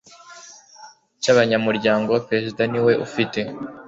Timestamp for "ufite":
3.05-3.39